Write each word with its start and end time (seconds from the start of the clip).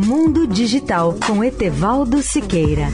Mundo 0.00 0.46
Digital 0.46 1.18
com 1.26 1.42
Etevaldo 1.42 2.22
Siqueira. 2.22 2.86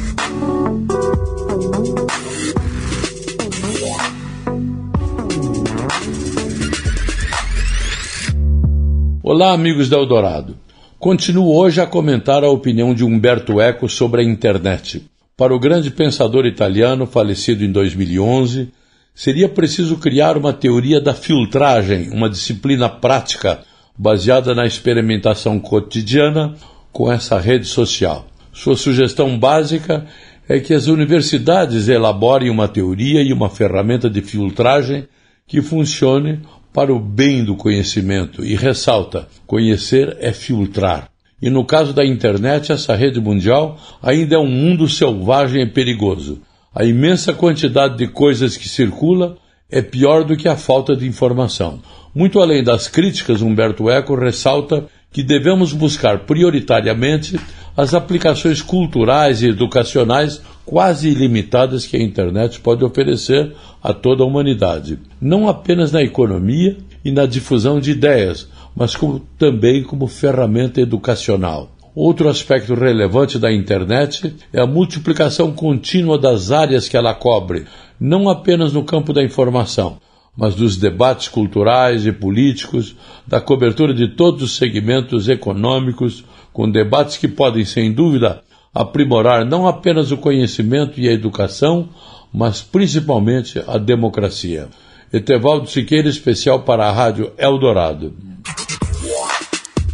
Olá, 9.23 9.53
amigos 9.53 9.91
da 9.91 9.99
Eldorado. 9.99 10.57
Continuo 10.99 11.55
hoje 11.55 11.79
a 11.83 11.87
comentar 11.87 12.43
a 12.43 12.49
opinião 12.49 12.95
de 12.95 13.05
Humberto 13.05 13.61
Eco 13.61 13.87
sobre 13.87 14.23
a 14.23 14.25
internet. 14.25 15.05
Para 15.37 15.55
o 15.55 15.61
grande 15.61 15.91
pensador 15.91 16.47
italiano 16.47 17.07
falecido 17.07 17.63
em 17.63 17.71
2011, 17.71 18.71
seria 19.15 19.51
preciso 19.51 19.99
criar 19.99 20.39
uma 20.39 20.55
teoria 20.55 21.03
da 21.03 21.13
filtragem, 21.13 22.09
uma 22.09 22.31
disciplina 22.31 22.89
prática 22.89 23.61
baseada 23.95 24.55
na 24.55 24.65
experimentação 24.65 25.61
cotidiana 25.61 26.55
com 26.95 27.11
essa 27.11 27.41
rede 27.41 27.67
social. 27.67 28.25
Sua 28.53 28.77
sugestão 28.77 29.37
básica 29.37 30.07
é 30.49 30.61
que 30.61 30.73
as 30.73 30.87
universidades 30.87 31.89
elaborem 31.89 32.49
uma 32.49 32.69
teoria 32.69 33.21
e 33.21 33.33
uma 33.33 33.51
ferramenta 33.51 34.09
de 34.09 34.23
filtragem 34.23 35.09
que 35.45 35.61
funcione 35.61 36.41
para 36.73 36.95
o 36.95 37.01
bem 37.01 37.45
do 37.45 37.57
conhecimento 37.57 38.45
e 38.45 38.55
ressalta: 38.55 39.29
conhecer 39.45 40.17
é 40.21 40.33
filtrar. 40.33 41.11
E 41.43 41.51
no 41.51 41.65
caso 41.65 41.93
da 41.93 42.07
internet, 42.07 42.71
essa 42.71 42.95
rede 42.95 43.21
mundial 43.21 43.77
ainda 44.01 44.37
é 44.37 44.39
um 44.39 44.47
mundo 44.47 44.89
selvagem 44.89 45.63
e 45.63 45.67
perigoso. 45.67 46.43
A 46.73 46.85
imensa 46.85 47.33
quantidade 47.33 47.97
de 47.97 48.07
coisas 48.07 48.57
que 48.57 48.69
circula 48.69 49.37
é 49.69 49.83
pior 49.83 50.23
do 50.23 50.37
que 50.37 50.49
a 50.49 50.57
falta 50.57 50.95
de 50.95 51.07
informação. 51.07 51.81
Muito 52.15 52.39
além 52.39 52.63
das 52.63 52.87
críticas, 52.87 53.43
Humberto 53.43 53.91
Eco 53.91 54.15
ressalta 54.15 54.87
que 55.15 55.23
devemos 55.23 55.73
buscar 55.73 56.19
prioritariamente 56.27 57.39
as 57.77 57.95
aplicações 57.95 58.61
culturais 58.61 59.43
e 59.43 59.49
educacionais 59.49 60.43
quase 60.67 61.09
ilimitadas 61.09 61.87
que 61.87 61.97
a 61.97 62.03
internet 62.03 62.59
pode 62.59 62.85
oferecer 62.85 63.55
a 63.81 63.95
toda 63.95 64.25
a 64.25 64.27
humanidade, 64.27 64.99
não 65.21 65.49
apenas 65.49 65.93
na 65.93 66.03
economia 66.03 66.77
e 67.05 67.13
na 67.13 67.27
difusão 67.27 67.79
de 67.79 67.93
ideias, 67.93 68.49
mas 68.75 68.97
como, 68.97 69.21
também 69.39 69.85
como 69.85 70.09
ferramenta 70.09 70.81
educacional. 70.81 71.71
Outro 71.95 72.29
aspecto 72.29 72.75
relevante 72.75 73.39
da 73.39 73.53
internet 73.53 74.35
é 74.53 74.61
a 74.61 74.67
multiplicação 74.67 75.53
contínua 75.53 76.19
das 76.19 76.51
áreas 76.51 76.89
que 76.89 76.97
ela 76.97 77.15
cobre, 77.15 77.67
não 78.01 78.29
apenas 78.29 78.73
no 78.73 78.83
campo 78.83 79.13
da 79.13 79.23
informação, 79.23 79.99
mas 80.37 80.55
dos 80.55 80.77
debates 80.77 81.29
culturais 81.29 82.07
e 82.07 82.13
políticos, 82.13 82.97
da 83.27 83.41
cobertura 83.41 83.95
de 83.95 84.09
todos 84.09 84.43
os 84.43 84.57
segmentos 84.57 85.29
econômicos, 85.29 86.25
com 86.53 86.71
debates 86.71 87.17
que 87.17 87.29
podem, 87.29 87.65
sem 87.65 87.93
dúvida, 87.93 88.43
aprimorar 88.75 89.45
não 89.45 89.67
apenas 89.67 90.11
o 90.11 90.17
conhecimento 90.17 91.01
e 91.01 91.09
a 91.09 91.13
educação, 91.13 91.89
mas 92.33 92.63
principalmente 92.63 93.63
a 93.67 93.79
democracia. 93.79 94.69
Etevaldo 95.13 95.69
Siqueira, 95.69 96.09
especial 96.09 96.63
para 96.63 96.87
a 96.87 96.93
Rádio 96.93 97.33
Eldorado. 97.39 98.13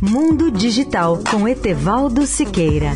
Mundo 0.00 0.50
Digital 0.50 1.20
com 1.30 1.46
Etevaldo 1.46 2.26
Siqueira. 2.26 2.92